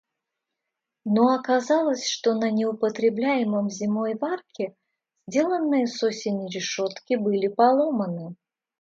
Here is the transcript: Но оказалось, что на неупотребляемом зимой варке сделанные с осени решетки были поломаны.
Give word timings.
Но 1.05 1.27
оказалось, 1.35 2.07
что 2.09 2.33
на 2.33 2.49
неупотребляемом 2.49 3.69
зимой 3.69 4.15
варке 4.17 4.75
сделанные 5.27 5.85
с 5.85 6.01
осени 6.01 6.49
решетки 6.49 7.13
были 7.17 7.47
поломаны. 7.47 8.35